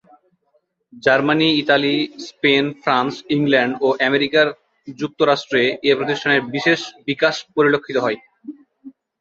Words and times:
Germany, 1.03 1.49
Italy, 1.61 1.95
Spain, 2.27 2.65
France, 2.81 3.13
England 3.35 3.73
ও 3.81 3.97
আমেরিকার 4.07 4.47
যুক্তরাষ্ট্রে 4.87 5.61
এ 5.83 5.91
প্রতিষ্ঠানের 5.97 6.41
বিশেষ 6.55 6.79
বিকাশ 7.07 7.35
পরিলক্ষিত 7.55 7.97
হয়। 8.05 8.17